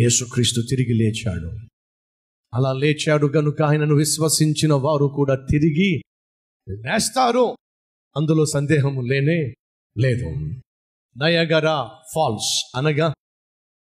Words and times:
యేసుక్రీస్తు 0.00 0.62
తిరిగి 0.70 0.94
లేచాడు. 0.94 1.48
అలా 2.54 2.72
లేచాడు 2.72 3.26
గనుక 3.26 3.62
ఆయనను 3.62 3.94
విశ్వసించిన 3.94 4.72
వారు 4.72 5.06
కూడా 5.06 5.34
తిరిగి 5.50 6.02
లేస్తారు. 6.70 7.56
అందులో 8.16 8.46
సందేహం 8.46 9.06
లేనే 9.06 9.54
లేదు. 9.98 10.54
నయగరా 11.18 11.90
ఫాల్స్ 12.14 12.76
అనగా 12.76 13.14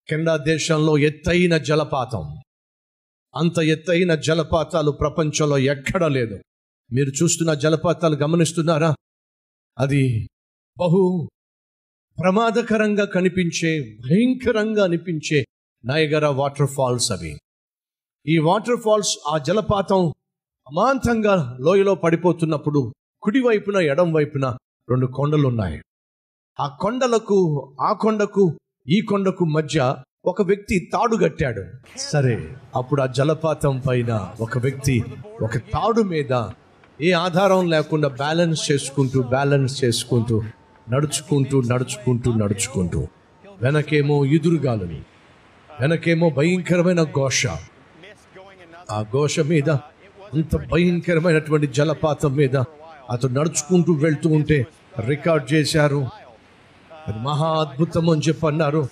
కెనడా 0.08 0.36
దేశంలో 0.36 0.98
ఎత్తైన 0.98 1.58
జలపాతం. 1.58 2.38
అంత 3.36 3.58
ఎత్తైన 3.58 4.14
జలపాతాలు 4.14 4.90
ప్రపంచంలో 4.90 5.58
ఎక్కడా 5.58 6.08
లేదు. 6.08 6.38
మీరు 6.92 7.10
చూస్తున్న 7.22 7.54
జలపాతాలు 7.54 8.16
గమనిస్తున్నారా? 8.16 8.94
అది 9.78 10.28
బహు 10.78 11.28
ప్రమాదకరంగా 12.22 13.04
కనిపించే 13.04 13.98
భయంకరంగా 14.00 14.84
అనిపించే 14.84 15.44
నయగర 15.84 16.26
వాటర్ 16.26 16.68
ఫాల్స్ 16.76 17.12
అవి. 17.12 17.30
ఈ 18.26 18.38
వాటర్ 18.38 18.80
ఫాల్స్ 18.80 19.12
ఆ 19.28 19.38
జలపాతం 19.38 20.12
అమాంతంగా 20.66 21.58
లోయలో 21.60 21.94
పడిపోతున్నప్పుడు 21.94 22.92
కుడివైపున 23.22 23.76
ఎడం 23.76 24.12
వైపున 24.12 24.46
రెండు 24.88 25.06
కొండలు 25.06 25.48
ఉన్నాయి 25.48 25.82
ఆ 26.58 26.76
కొండలకు 26.80 27.38
ఆ 27.80 27.92
కొండకు 27.92 28.44
ఈ 28.88 29.00
కొండకు 29.00 29.44
మధ్య 29.44 29.96
ఒక 30.24 30.42
వ్యక్తి 30.42 30.90
తాడు 30.92 31.16
కట్టాడు. 31.16 31.62
సరే 31.96 32.56
అప్పుడు 32.76 33.02
ఆ 33.02 33.06
జలపాతం 33.06 33.78
పైన 33.78 34.34
ఒక 34.40 34.58
వ్యక్తి 34.58 35.04
ఒక 35.42 35.56
తాడు 35.56 36.02
మీద 36.02 36.32
ఏ 37.00 37.12
ఆధారం 37.12 37.70
లేకుండా 37.70 38.08
బ్యాలెన్స్ 38.08 38.72
చేసుకుంటూ 38.72 39.22
బ్యాలెన్స్ 39.22 39.84
చేసుకుంటూ 39.84 40.42
నడుచుకుంటూ 40.90 41.60
నడుచుకుంటూ 41.60 42.32
నడుచుకుంటూ 42.32 43.08
వెనకేమో 43.60 44.24
ఎదురుగాలని 44.24 45.00
వెనకేమో 45.80 46.30
భయంకరమైన 46.30 47.02
ఘోష. 47.02 47.46
ఆ 48.90 49.04
ఘోష 49.12 49.40
మీద 49.40 49.70
అంత 50.34 50.56
భయంకరమైనటువంటి 50.56 51.66
జలపాతం 51.66 52.32
మీద 52.36 52.56
అతను 53.10 53.40
నడుచుకుంటూ 53.40 53.92
వెళ్తూ 53.92 54.28
ఉంటే 54.28 54.66
రికార్డ్ 55.06 55.52
చేశారు. 55.52 56.08
అది 57.08 57.18
మహా 57.18 57.48
అద్భుతం 57.60 58.10
అని 58.10 58.22
చెప్పి 58.28 58.46
అన్నారు 58.46 58.88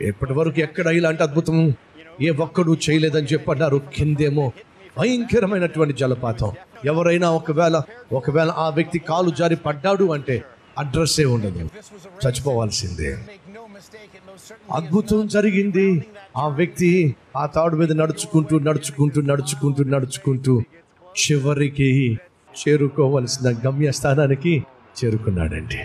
ఇప్పటి 0.00 0.32
వరకు 0.32 0.60
ఎక్కడ 0.60 0.86
ఇలాంటి 0.86 1.22
అద్భుతం? 1.22 1.72
ఏ 2.20 2.30
ఒక్కడు 2.30 2.76
చేయలేదని 2.90 3.26
చెప్పి 3.26 3.50
అన్నారు 3.50 3.82
కిందేమో 3.94 4.52
భయంకరమైనటువంటి 4.98 5.94
జలపాతం. 5.94 6.52
ఎవరైనా 6.84 7.30
ఒకవేళ 7.30 7.82
ఒకవేళ 8.12 8.50
ఆ 8.56 8.68
వ్యక్తి 8.68 8.98
కాలు 8.98 9.30
జారి 9.30 9.56
పడ్డాడు 9.56 10.12
అంటే 10.12 10.36
అడ్రస్సే 10.78 11.24
ఉండదు. 11.24 11.68
చచ్చిపోవాల్సిందే. 12.26 13.18
అద్భుతం 14.72 15.26
జరిగింది. 15.26 16.04
ఆ 16.36 16.48
వ్యక్తి 16.48 17.14
ఆ 17.36 17.46
తాడు 17.46 17.76
మీద 17.76 17.92
నడుచుకుంటూ 17.92 18.58
నడుచుకుంటూ 18.58 19.20
నడుచుకుంటూ 19.20 19.84
నడుచుకుంటూ 19.84 20.62
చివరికి 21.22 22.18
చేరుకోవలసిన 22.54 23.50
గమ్యస్థానానికి 23.66 24.64
చేరుకున్నాడండి. 24.98 25.80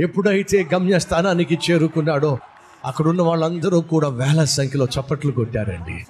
ఎప్పుడైతే 0.00 0.68
గమ్యస్థానానికి 0.74 1.58
చేరుకున్నాడో 1.70 2.38
అక్కడున్న 2.84 3.22
వాళ్ళందరూ 3.22 3.80
కూడా 3.80 4.08
వేల 4.08 4.44
సంఖ్యలో 4.44 4.86
చప్పట్లు 4.86 5.32
కొట్టారండి. 5.32 6.06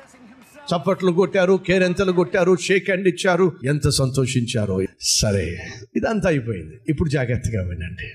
చప్పట్లు 0.62 1.12
కొట్టారు 1.12 1.60
కేరెంతలు 1.66 2.12
కొట్టారు 2.12 2.56
షేక్ 2.56 2.84
హ్యాండ్ 2.84 3.08
ఇచ్చారు. 3.08 3.60
ఎంత 3.64 3.88
సంతోషించారో. 3.88 4.80
సరే 5.00 5.46
ఇదంతా 5.96 6.28
అయిపోయింది. 6.28 6.80
ఇప్పుడు 6.88 7.08
జాగ్రత్తగా 7.08 7.62
వినండి. 7.62 8.12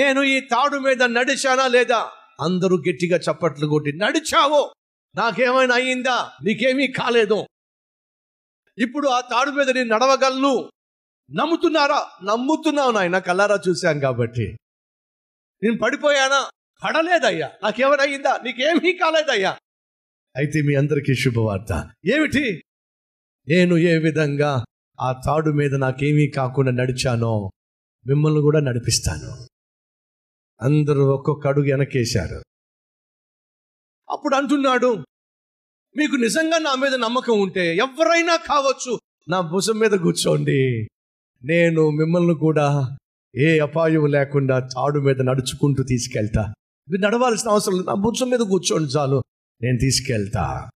నేను 0.00 0.22
ఈ 0.22 0.40
తాడు 0.40 0.78
మీద 0.78 1.02
నడిచానా 1.02 1.66
లేదా? 1.66 2.10
అందరూ 2.40 2.76
గట్టిగా 2.76 3.18
చప్పట్లు 3.18 3.66
కొట్టి 3.66 3.92
నడిచావో? 3.92 4.72
నాకేమైనా 5.16 5.74
అయ్యిందా 5.74 6.30
నీకేమీ 6.44 6.86
కాలేదు. 6.86 7.46
ఇప్పుడు 8.78 9.08
ఆ 9.08 9.20
తాడు 9.20 9.50
మీద 9.50 9.70
నేను 9.70 9.94
నడవగలను. 9.94 10.70
నమ్ముతున్నారా? 11.34 12.06
నమ్ముతున్నావు 12.24 12.90
నాయన 12.90 13.18
కల్లారా 13.18 13.58
చూశాం 13.68 14.00
కాబట్టి. 14.00 14.56
నేను 15.62 15.78
పడిపోయానా? 15.78 16.50
పడలేదయ్యా. 16.84 17.50
నాకేమైనా 17.62 18.02
అయ్యిందా 18.02 18.40
నీకేమీ 18.44 18.92
కాలేదయ్యా. 18.92 19.58
అయితే 20.36 20.62
మీ 20.62 20.74
అందరికీ 20.74 21.14
శుభవార్త. 21.14 21.90
ఏమిటి? 22.14 22.62
నేను 23.48 23.76
ఏ 23.76 23.98
విధంగా 23.98 24.64
ఆ 25.00 25.12
తాడు 25.12 25.50
మీద 25.50 25.74
నాకేమీ 25.74 26.28
కాకుండా 26.28 26.70
నడిచానో 26.70 27.50
మిమ్మల్ని 28.06 28.40
కూడా 28.40 28.60
నడిపిస్తాను. 28.60 29.46
అందరూ 30.62 31.06
ఒక్కొక్క 31.06 31.46
అడుగు 31.46 31.64
వెనకేశారు. 31.64 32.42
అప్పుడు 34.10 34.36
అంటున్నాడు 34.36 35.04
మీకు 35.96 36.16
నిజంగా 36.16 36.58
నా 36.58 36.74
మీద 36.74 36.94
నమ్మకం 36.94 37.40
ఉంటే 37.40 37.76
ఎవరైనా 37.76 38.36
కావచ్చు 38.36 38.98
నా 39.28 39.40
భుజం 39.40 39.78
మీద 39.78 39.90
కూర్చోండి. 39.90 40.88
నేను 41.44 41.90
మిమ్మల్ని 41.90 42.34
కూడా 42.34 42.96
ఏ 43.36 43.58
అపాయం 43.58 44.06
లేకుండా 44.06 44.58
తాడు 44.58 45.00
మీద 45.00 45.20
నడుచుకుంటూ 45.20 45.82
తీసుకెళ్తా. 45.82 46.54
మీరు 46.90 47.02
నడవాల్సిన 47.02 47.50
అవసరం 47.50 47.74
లేదు. 47.74 47.88
నా 47.88 47.94
భుజం 47.94 48.30
మీద 48.30 48.40
కూర్చోండి 48.40 48.98
చాలు. 48.98 49.22
నేను 49.64 49.78
తీసుకెళ్తా. 49.78 50.70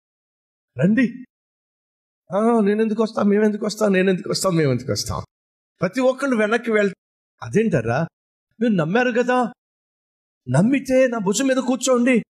రండి. 0.83 1.25
"ఆ, 2.35 2.59
నేను 2.65 2.81
ఎందుకు 2.81 3.03
వస్తా? 3.03 3.23
మేము 3.23 3.43
ఎందుకు 3.45 3.65
వస్తాం? 3.65 3.93
నేను 3.93 4.09
ఎందుకు 4.09 4.29
వస్తాం? 4.29 4.55
మేము 4.55 4.71
ఎందుకు 4.71 4.91
వస్తాం? 4.91 5.23
ప్రతి 5.81 6.01
ఒక్కళ్ళు 6.01 6.35
వెనక్కి 6.35 6.71
వెళ్ 6.71 6.91
అదేంటారా 7.43 8.07
మీరు 8.61 8.73
నమ్మారు 8.73 9.11
కదా? 9.11 9.53
నమ్మితే 10.49 11.07
నా 11.07 11.17
భుజం 11.17 11.47
మీద 11.47 11.57
కూర్చోండి. 11.57 12.23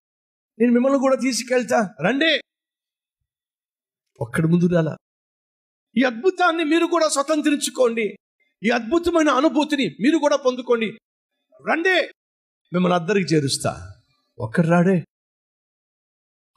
నేను 0.60 0.72
మిమ్మల్ని 0.72 1.00
కూడా 1.00 1.16
తీసుకెళ్తా. 1.16 1.96
రండి. 2.06 2.42
ఒక్కడి 4.22 4.48
ముందు 4.48 4.68
రాలా. 4.68 4.98
ఈ 5.98 6.04
అద్భుతాన్ని 6.04 6.64
మీరు 6.64 6.86
కూడా 6.86 7.10
స్వతంత్రించుకోండి. 7.10 8.16
ఈ 8.64 8.70
అద్భుతమైన 8.70 9.30
అనుభూతిని 9.30 9.98
మీరు 10.02 10.18
కూడా 10.18 10.36
పొందుకోండి. 10.36 10.98
రండి. 11.72 12.08
మిమ్మల్ని 12.74 12.96
అద్దరికి 12.96 13.36
చేరుస్తా. 13.36 13.94
ఒక్కడు 14.40 14.68
రాడే. 14.68 15.04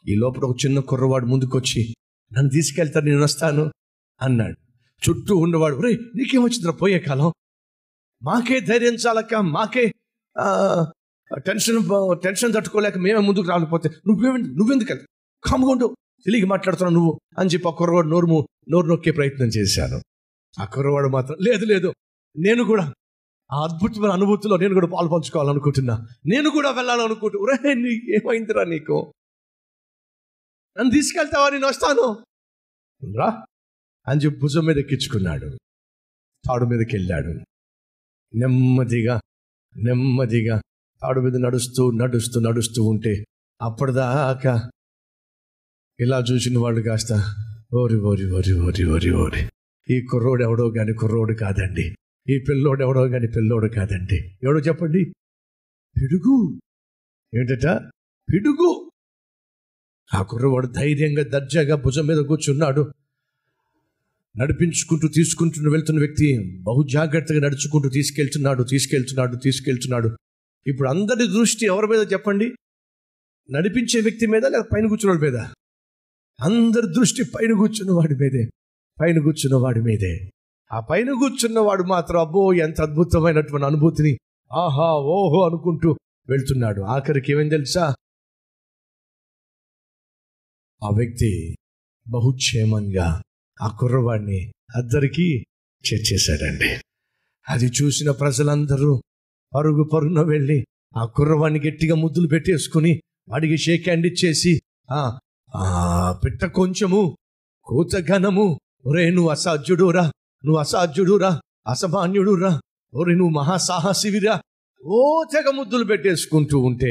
ఈ 0.09 0.15
లోపల 0.17 0.45
ఒక 0.45 0.57
చిన్న 0.65 0.79
కుర్రవాడు 0.91 1.27
ముందుకొచ్చి 1.27 1.81
నన్ను 2.33 2.51
తీసుకెళ్తాను 2.51 3.07
నేను 3.07 3.23
వస్తాను 3.23 3.65
అన్నాడు. 4.21 4.57
చుట్టూ 5.03 5.37
ఉన్నవాడు 5.45 5.77
రే 5.85 5.91
నీకేమొచ్చిందిరా 6.17 6.73
పోయే 6.73 6.99
కాలం. 6.99 7.29
మాకే 8.23 8.57
ధైర్యం 8.61 8.95
చాలక 8.95 9.35
మాకే 9.57 9.85
టెన్షన్ 11.47 11.79
టెన్షన్ 12.25 12.55
తట్టుకోలేక 12.55 12.99
మేమే 12.99 13.21
ముందుకు 13.21 13.49
రాకపోతే 13.49 13.89
నువ్వేమి 14.07 14.39
నువ్వెందుకు 14.59 14.91
వెళ్తావు 14.93 15.11
కాముకుంటూ 15.45 15.87
తెలిగి 16.27 16.47
మాట్లాడుతున్నావు 16.47 16.95
నువ్వు 16.99 17.13
అని 17.39 17.51
చెప్పి 17.51 17.69
ఆ 17.69 17.71
కుర్రవాడు 17.71 18.09
నోరు 18.09 18.27
నోరు 18.71 18.87
నొక్కే 18.87 19.11
ప్రయత్నం 19.11 19.49
చేశాను. 19.49 19.99
ఆ 20.57 20.65
కుర్రవాడు 20.65 21.09
మాత్రం 21.09 21.37
లేదు 21.41 21.65
లేదు 21.65 21.91
నేను 22.37 22.63
కూడా 22.65 22.85
ఆ 23.51 23.59
అద్భుతమైన 23.65 24.13
అనుభూతిలో 24.13 24.57
నేను 24.57 24.75
కూడా 24.75 24.87
పాలు 24.87 25.09
పంచుకోవాలనుకుంటున్నా. 25.09 25.95
నేను 26.27 26.49
కూడా 26.51 26.71
వెళ్ళాలనుకుంటూ 26.71 27.39
రే 27.45 27.75
నీకు 27.75 28.07
ఏమైందిరా 28.17 28.65
నీకు? 28.65 28.97
నన్ను 30.79 30.93
తీసుకెళ్తావా? 30.93 31.49
నేను 31.51 31.67
వస్తాను. 31.67 32.25
రా. 33.19 33.45
అని 34.09 34.21
చెప్పి 34.21 34.39
భుజం 34.39 34.65
మీద 34.65 34.79
ఎక్కించుకున్నాడు. 34.79 35.59
తాడు 36.47 36.65
మీదకి 36.65 36.97
వెళ్ళాడు. 36.97 37.41
నెమ్మదిగా 38.35 39.21
నెమ్మదిగా 39.77 40.61
తాడు 41.03 41.21
మీద 41.21 41.37
నడుస్తూ 41.37 41.91
నడుస్తూ 41.91 42.41
నడుస్తూ 42.41 42.85
ఉంటే 42.85 43.25
అప్పటిదాకా 43.63 44.71
ఇలా 46.01 46.25
చూసిన 46.33 46.59
వాళ్ళు 46.59 46.83
కాస్త 46.83 47.13
ఓరి 47.75 47.97
ఓరి 47.97 48.33
ఓరి 48.33 48.53
ఓరి 48.53 48.85
ఓరి 48.85 49.11
ఓరి. 49.11 49.49
ఈ 49.91 50.07
కుర్రోడు 50.07 50.43
ఎవడో 50.43 50.69
గాని 50.69 50.95
కుర్రోడు 50.95 51.35
కాదండి. 51.35 51.83
ఈ 52.31 52.39
పిల్లోడు 52.49 52.83
ఎవడో 52.83 53.07
గాని 53.07 53.27
పిల్లోడు 53.27 53.69
కాదండి. 53.69 54.39
ఎవడో 54.43 54.61
చెప్పండి? 54.61 55.05
పిడుగు. 55.97 56.61
ఏంటట? 57.35 57.67
పిడుగు. 58.33 58.78
ఆ 60.15 60.23
కుర్రవాడు 60.23 60.67
ధైర్యంగా 60.67 61.23
దర్జాగా 61.23 61.77
భుజం 61.77 62.07
మీద 62.07 62.19
కూర్చున్నాడు. 62.19 62.93
నడిపించుకుంటూ 64.39 65.09
తీసుకుంటూ 65.09 65.71
వెళ్తున్న 65.71 66.01
వ్యక్తి 66.01 66.59
బహు 66.63 66.87
జాగ్రత్తగా 66.93 67.41
నడుచుకుంటూ 67.41 67.89
తీసుకెళ్తున్నాడు 67.89 68.63
తీసుకెళ్తున్నాడు 68.63 69.37
తీసుకెళ్తున్నాడు. 69.37 70.17
ఇప్పుడు 70.67 70.89
అందరి 70.89 71.27
దృష్టి 71.27 71.67
ఎవరి 71.67 71.87
మీద 71.87 72.13
చెప్పండి? 72.13 72.53
నడిపించే 73.51 74.01
వ్యక్తి 74.01 74.27
మీద 74.27 74.47
లేదా 74.47 74.63
పైన 74.63 74.89
కూర్చున్న 74.89 75.11
వాడి 75.11 75.23
మీద? 75.23 75.37
అందరి 76.41 76.87
దృష్టి 76.87 77.23
పైన 77.25 77.53
కూర్చున్న 77.53 77.93
వాడి 77.93 78.15
మీదే. 78.15 78.51
పైన 79.01 79.19
కూర్చున్న 79.19 79.57
వాడి 79.57 79.81
మీదే. 79.81 80.31
ఆ 80.73 80.81
పైన 80.81 81.13
కూర్చున్న 81.13 81.59
వాడు 81.59 81.83
మాత్రం 81.83 82.21
అబ్బో 82.21 82.53
ఎంత 82.53 82.81
అద్భుతమైనటువంటి 82.81 83.67
అనుభూతిని 83.67 84.19
ఆహా 84.53 84.93
ఓహో 84.93 85.47
అనుకుంటూ 85.47 85.97
వెళ్తున్నాడు. 86.29 86.81
ఆఖరికి 86.83 87.33
ఏమేం 87.33 87.49
తెలుసా? 87.49 87.95
ఆ 90.83 90.91
వ్యక్తి 90.91 91.31
బహుక్షేమంగా 92.07 93.07
ఆ 93.61 93.69
కుర్రవాడిని 93.69 94.41
అద్దరికి 94.75 95.27
చేర్చేశాడండి. 95.85 96.71
అది 97.47 97.67
చూసిన 97.69 98.11
ప్రజలందరూ 98.13 98.91
పరుగు 99.53 99.85
పరుగున 99.85 100.21
వెళ్ళి 100.23 100.59
ఆ 100.97 101.05
కుర్రవాడిని 101.07 101.59
గట్టిగా 101.59 101.95
ముద్దులు 101.95 102.29
పెట్టేసుకుని 102.29 102.93
వాడికి 103.29 103.57
షేక్ 103.57 103.85
హ్యాండ్ 103.85 104.07
ఇచ్చేసి 104.07 104.53
ఆ 104.89 105.01
ఆ, 105.53 105.65
పిట్ట 106.13 106.45
కొంచెము 106.45 107.17
కూత 107.67 107.97
ఘనము 108.09 108.47
ఒరే 108.85 109.11
నువ్వు 109.11 109.31
అసాధ్యుడురా 109.31 110.05
నువ్వు 110.45 110.61
అసాధ్యుడురా 110.61 111.31
అసమాన్యుడురా 111.67 112.51
ఒరే 112.93 113.15
నువ్వు 113.15 113.33
మహాసాహసివిరా. 113.39 114.35
ఓ 114.83 114.99
తెగ 115.25 115.51
ముద్దులు 115.51 115.85
పెట్టేసుకుంటూ 115.85 116.59
ఉంటే 116.61 116.91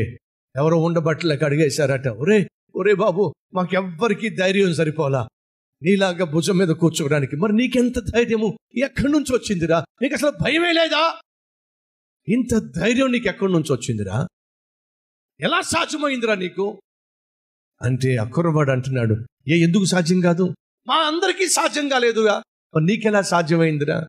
ఎవరో 0.55 0.77
ఉండబట్టలకు 0.77 1.45
అడిగేశారట 1.45 2.07
ఒరే 2.19 2.39
ఒరే 2.77 2.93
బాబు 2.93 3.33
మాకెవ్వరికీ 3.53 4.29
ధైర్యం 4.29 4.73
సరిపోలా? 4.73 5.29
నీలాగా 5.83 6.25
భుజం 6.25 6.57
మీద 6.57 6.67
కూర్చోవడానికి. 6.67 7.35
మరి 7.35 7.53
నీకెంత 7.53 7.99
ధైర్యము? 7.99 8.59
ఎక్కడి 8.77 9.11
నుంచి 9.11 9.35
వచ్చిందిరా? 9.35 9.85
నీకు 10.01 10.13
అసలు 10.13 10.31
భయమే 10.41 10.71
లేదా? 10.71 11.19
ఇంత 12.27 12.79
ధైర్యం 12.79 13.11
నీకు 13.11 13.27
ఎక్కడి 13.27 13.51
నుంచి 13.51 13.73
వచ్చిందిరా? 13.73 14.27
ఎలా 15.39 15.61
సాధ్యమైందిరా 15.61 16.35
నీకు? 16.35 16.81
అంటే 17.81 18.17
అక్కురవాడు 18.17 18.71
అంటున్నాడు 18.71 19.15
ఏ 19.47 19.57
ఎందుకు 19.57 19.85
సాధ్యం 19.85 20.21
కాదు? 20.21 20.53
మా 20.87 20.95
అందరికీ 20.95 21.47
సాధ్యం 21.47 21.89
కాలేదుగా. 21.89 22.43
మరి 22.75 22.85
నీకెలా 22.85 23.21
సాధ్యమైందిరా? 23.21 24.07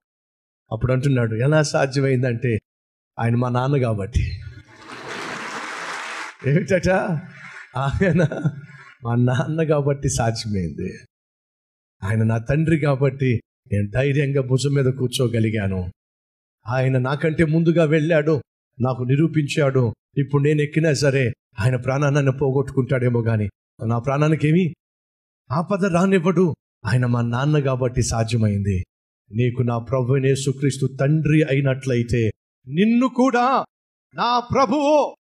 అప్పుడు 0.72 0.92
అంటున్నాడు 0.92 1.34
ఎలా 1.34 1.62
సాధ్యమైందంటే 1.62 2.58
ఆయన 3.18 3.36
మా 3.36 3.48
నాన్న 3.48 3.78
కాబట్టి. 3.78 4.40
ఏమిటట? 6.46 6.88
ఆయన 7.76 8.22
మా 9.04 9.14
నాన్న 9.14 9.62
కాబట్టి 9.62 10.08
సాధ్యమైంది. 10.08 10.98
ఆయన 12.02 12.22
నా 12.22 12.38
తండ్రి 12.38 12.78
కాబట్టి 12.80 13.40
నేను 13.72 13.90
ధైర్యంగా 13.90 14.42
భుజం 14.42 14.70
మీద 14.74 14.84
కూర్చోగలిగాను. 14.84 15.92
ఆయన 16.68 16.98
నాకంటే 16.98 17.44
ముందుగా 17.44 17.84
వెళ్ళాడు 17.84 18.42
నాకు 18.80 19.02
నిరూపించాడు. 19.02 19.94
ఇప్పుడు 20.18 20.42
నేను 20.42 20.60
ఎక్కినా 20.60 20.92
సరే 20.92 21.32
ఆయన 21.60 21.76
ప్రాణాన్ని 21.76 22.32
పోగొట్టుకుంటాడేమో 22.32 23.22
కానీ 23.22 23.48
నా 23.86 23.98
ప్రాణానికి 23.98 24.48
ఏమి 24.48 24.74
ఆపద 25.52 25.84
రానివ్వడు. 25.84 26.54
ఆయన 26.86 27.06
మా 27.06 27.22
నాన్న 27.22 27.58
కాబట్టి 27.58 28.02
సాధ్యమైంది. 28.02 28.84
నీకు 29.34 29.62
నా 29.62 29.78
ప్రభునే 29.78 30.34
సుక్రీస్తు 30.34 30.96
తండ్రి 31.00 31.42
అయినట్లయితే 31.42 32.28
నిన్ను 32.68 33.08
కూడా 33.08 33.64
నా 34.14 34.40
ప్రభువు 34.40 35.16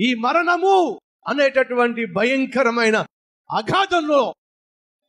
ఈ 0.00 0.14
మరణము 0.14 1.00
అనేటటువంటి 1.30 2.06
భయంకరమైన 2.06 2.96
అగాధంలో 3.50 4.34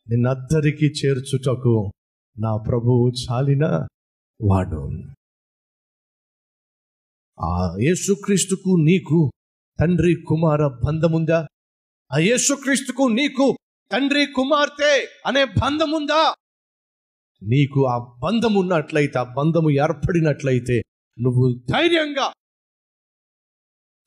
నిన్నద్దరికీ 0.07 0.85
చేర్చుటకు 0.85 1.91
నా 2.39 2.57
ప్రభువు 2.57 3.11
చాలిన 3.21 3.65
వాడు. 4.39 4.81
ఆ 7.39 7.75
యేసుక్రీస్తుకు 7.81 8.77
నీకు 8.79 9.19
తండ్రి 9.79 10.15
కుమార 10.27 10.67
బంధముందా? 10.67 11.47
ఆ 12.11 12.17
యేసుక్రీస్తుకు 12.17 13.03
నీకు 13.03 13.57
తండ్రి 13.91 14.25
కుమార్తె 14.25 15.07
అనే 15.25 15.45
బంధముందా? 15.45 16.21
నీకు 17.43 17.87
ఆ 17.87 17.97
బంధం 18.23 18.53
ఉన్నట్లయితే 18.53 19.19
ఆ 19.19 19.23
బంధము 19.23 19.69
ఏర్పడినట్లయితే 19.69 20.77
నువ్వు 21.17 21.45
ధైర్యంగా 21.69 22.27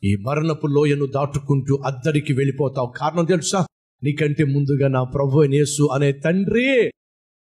ఈ 0.05 0.17
మరణపు 0.17 0.67
లోయను 0.67 1.06
దాటుకుంటూ 1.06 1.83
అద్దరికి 1.87 2.33
వెళ్ళిపోతావు. 2.33 2.93
కారణం 2.97 3.25
తెలుసా? 3.25 3.67
నీకంటే 4.03 4.45
ముందుగా 4.45 4.89
నా 4.89 5.05
ప్రభు 5.05 5.43
నేసు 5.43 5.89
అనే 5.95 6.12
తండ్రి 6.12 6.91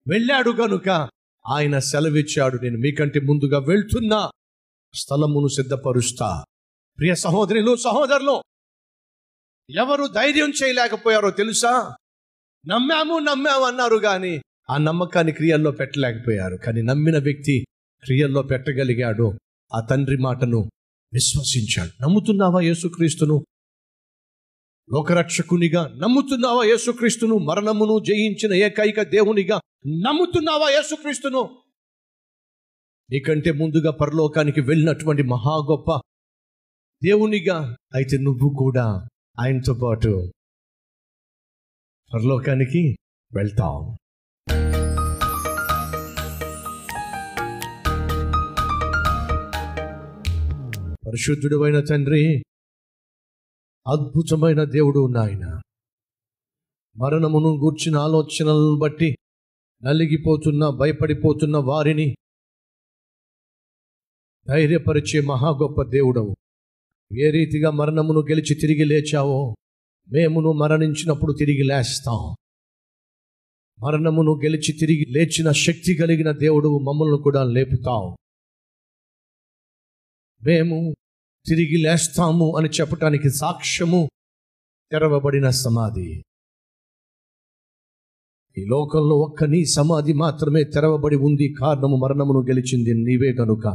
వెళ్ళాడు 0.08 0.50
కనుక 0.50 0.88
ఆయన 1.49 1.78
సెలవిచ్చాడు. 1.78 2.58
నేను 2.62 2.78
మీకంటే 2.78 3.20
ముందుగా 3.20 3.58
వెళ్తున్నా. 3.58 4.31
స్థలమును 4.94 5.46
సిద్ధపరుస్తా. 5.46 6.44
ప్రియ 6.99 7.14
సహోదరులు 7.14 7.76
సహోదరులు 7.76 8.43
ఎవరు 9.70 10.06
ధైర్యం 10.06 10.52
చేయలేకపోయారో 10.64 11.31
తెలుసా? 11.31 11.94
నమ్మాము 12.69 13.19
నమ్మాము 13.19 13.64
అన్నారు 13.64 13.96
కానీ 13.96 14.43
ఆ 14.70 14.76
నమ్మకాన్ని 14.76 15.32
క్రియల్లో 15.32 15.70
పెట్టలేకపోయారు. 15.70 16.56
కానీ 16.56 16.82
నమ్మిన 16.82 17.19
వ్యక్తి 17.19 17.66
క్రియల్లో 18.05 18.43
పెట్టగలిగాడు. 18.43 19.38
ఆ 19.75 19.81
తండ్రి 19.81 20.16
మాటను 20.16 20.70
విశ్వసించాడు. 21.12 22.02
నమ్ముతున్నావా 22.02 22.60
యేసుక్రీస్తును? 22.60 23.46
లోకరక్షకునిగా 24.92 25.88
నమ్ముతున్నావా 25.88 26.64
యేసుక్రీస్తును? 26.64 27.38
మరణమును 27.38 28.04
జయించిన 28.04 28.54
ఏకైక 28.54 29.02
దేవునిగా 29.02 29.60
నమ్ముతున్నావా 29.86 30.70
యేసుక్రీస్తును? 30.70 31.42
నీకంటే 33.10 33.52
ముందుగా 33.52 33.90
పరలోకానికి 33.90 34.60
వెళ్ళినటువంటి 34.60 35.22
మహా 35.22 35.56
గొప్ప 35.70 35.96
దేవునిగా 37.04 37.76
అయితే 37.94 38.18
నువ్వు 38.18 38.54
కూడా 38.58 39.08
ఆయనతో 39.40 39.74
పాటు 39.74 40.32
పరలోకానికి 42.14 42.96
వెళ్తావు. 43.34 43.96
పరిశుద్ధుడు 51.12 51.64
అయిన 51.64 51.80
తండ్రి 51.80 52.44
అద్భుతమైన 53.86 54.64
దేవుడు 54.64 55.12
నాయన. 55.12 55.60
మరణమును 56.96 57.48
గూర్చిన 57.56 57.96
ఆలోచనలను 57.96 58.78
బట్టి 58.78 59.16
నలిగిపోతున్న 59.84 60.68
భయపడిపోతున్న 60.68 61.56
వారిని 61.56 62.14
ధైర్యపరిచే 64.48 65.20
మహా 65.20 65.48
గొప్ప 65.48 65.82
దేవుడవు. 65.82 66.36
ఏ 67.18 67.30
రీతిగా 67.30 67.70
మరణమును 67.70 68.20
గెలిచి 68.20 68.54
తిరిగి 68.54 68.84
లేచావో 68.84 69.54
మేమును 70.12 70.52
మరణించినప్పుడు 70.52 71.32
తిరిగి 71.32 71.62
లేస్తాం. 71.62 72.36
మరణమును 73.86 74.32
గెలిచి 74.44 74.72
తిరిగి 74.72 75.06
లేచిన 75.10 75.52
శక్తి 75.52 75.96
కలిగిన 75.96 76.30
దేవుడు 76.30 76.78
మమ్మల్ని 76.78 77.22
కూడా 77.22 77.44
లేపుతావు. 77.44 78.16
మేము 80.44 80.94
తిరిగి 81.46 81.82
లేస్తాము 81.82 82.56
అని 82.56 82.68
చెప్పటానికి 82.68 83.30
సాక్ష్యము 83.30 84.10
తెరవబడిన 84.92 85.50
సమాధి. 85.50 86.22
ఈ 88.58 88.64
లోకంలో 88.64 89.16
ఒక్క 89.16 89.44
నీ 89.44 89.64
సమాధి 89.64 90.12
మాత్రమే 90.12 90.64
తెరవబడి 90.64 91.16
ఉంది. 91.16 91.54
కారణము 91.60 91.96
మరణమును 91.96 92.40
గెలిచింది 92.40 92.94
నీవే 92.94 93.32
కనుక 93.32 93.66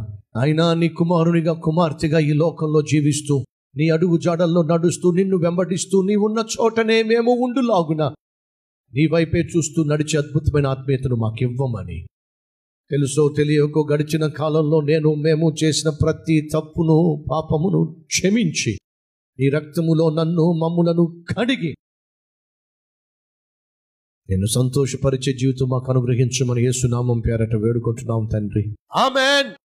అయినా 0.42 0.74
నీ 0.74 0.90
కుమారునిగా 0.90 1.54
కుమార్తెగా 1.54 2.20
ఈ 2.20 2.34
లోకంలో 2.34 2.82
జీవిస్తూ 2.82 3.46
నీ 3.78 3.90
అడుగు 3.90 4.18
జాడల్లో 4.18 4.62
నడుస్తూ 4.64 5.12
నిన్ను 5.12 5.38
వెంబడిస్తూ 5.38 6.02
నీ 6.02 6.16
ఉన్న 6.16 6.40
చోటనే 6.40 7.04
మేము 7.04 7.32
ఉండులాగున. 7.32 8.04
నీ 8.94 9.08
వైపే 9.08 9.40
చూస్తూ 9.40 9.84
నడిచే 9.84 10.18
అద్భుతమైన 10.18 10.68
ఆత్మీయతను 10.68 11.16
మాకివ్వమని. 11.16 12.08
తెలుసో 12.92 13.34
తెలియకో 13.38 13.88
గడిచిన 13.94 14.28
కాలంలో 14.28 14.82
నేను 14.82 15.16
మేము 15.16 15.56
చేసిన 15.64 15.90
ప్రతి 15.90 16.50
తప్పును 16.54 17.26
పాపమును 17.32 18.04
క్షమించి 18.06 18.78
నీ 19.40 19.50
రక్తములో 19.50 20.10
నన్ను 20.10 20.52
మమ్ములను 20.52 21.24
కడిగి 21.30 21.76
నేను 24.30 24.46
సంతోషపరిచే 24.46 25.34
జీవితం 25.34 25.70
మాకు 25.70 25.92
అనుగ్రహించమని 25.92 26.64
యేసునామం 26.64 27.20
పేరట 27.20 27.56
వేడుకుంటున్నాం 27.56 28.30
తండ్రి. 28.34 28.76
ఆమెన్. 28.96 29.52